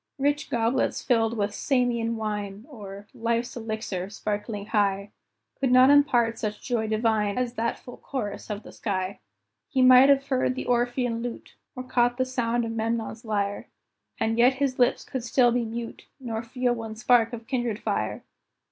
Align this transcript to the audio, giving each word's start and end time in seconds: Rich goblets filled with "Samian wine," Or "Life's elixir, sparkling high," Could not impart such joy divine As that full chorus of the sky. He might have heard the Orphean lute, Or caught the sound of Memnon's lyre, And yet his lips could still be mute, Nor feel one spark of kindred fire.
Rich 0.17 0.49
goblets 0.49 1.03
filled 1.03 1.37
with 1.37 1.51
"Samian 1.53 2.15
wine," 2.15 2.65
Or 2.69 3.05
"Life's 3.13 3.55
elixir, 3.55 4.09
sparkling 4.09 4.65
high," 4.65 5.11
Could 5.59 5.71
not 5.71 5.91
impart 5.91 6.39
such 6.39 6.59
joy 6.59 6.87
divine 6.87 7.37
As 7.37 7.53
that 7.53 7.77
full 7.77 7.97
chorus 7.97 8.49
of 8.49 8.63
the 8.63 8.71
sky. 8.71 9.19
He 9.69 9.83
might 9.83 10.09
have 10.09 10.25
heard 10.27 10.55
the 10.55 10.65
Orphean 10.65 11.21
lute, 11.21 11.53
Or 11.75 11.83
caught 11.83 12.17
the 12.17 12.25
sound 12.25 12.65
of 12.65 12.71
Memnon's 12.71 13.23
lyre, 13.25 13.67
And 14.19 14.39
yet 14.39 14.55
his 14.55 14.79
lips 14.79 15.03
could 15.05 15.23
still 15.23 15.51
be 15.51 15.65
mute, 15.65 16.07
Nor 16.19 16.41
feel 16.41 16.73
one 16.73 16.95
spark 16.95 17.31
of 17.31 17.45
kindred 17.45 17.77
fire. 17.77 18.23